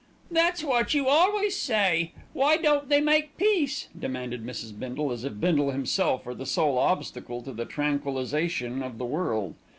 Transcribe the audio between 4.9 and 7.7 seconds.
as if Bindle himself were the sole obstacle to the